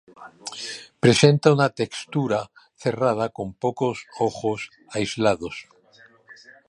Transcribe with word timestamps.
Presenta 0.99 1.51
una 1.53 1.67
textura 1.69 2.49
cerrada 2.75 3.29
con 3.29 3.53
pocos 3.53 4.07
ojos 4.17 4.71
aislados. 4.89 5.67